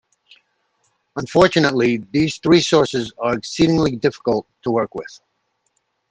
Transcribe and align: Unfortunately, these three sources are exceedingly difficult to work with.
Unfortunately, 1.15 1.97
these 2.09 2.37
three 2.39 2.59
sources 2.59 3.13
are 3.19 3.35
exceedingly 3.37 3.95
difficult 3.95 4.47
to 4.63 4.71
work 4.71 4.95
with. 4.95 5.21